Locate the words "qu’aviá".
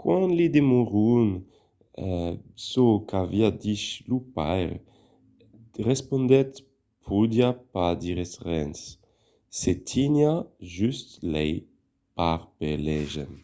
3.08-3.48